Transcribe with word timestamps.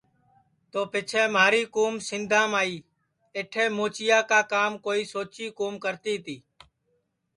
تو 0.71 0.79
پیچھیں 0.91 1.31
مہاری 1.33 1.61
کُوم 1.73 1.93
سندھام 2.09 2.51
آئی 2.61 2.75
اٹھے 3.37 3.65
موچیا 3.77 4.19
کا 4.29 4.39
کام 4.53 4.71
کوئی 4.85 5.01
سوچی 5.13 5.47
کُوم 5.57 5.73
کرتی 5.83 6.15
تی 6.25 6.37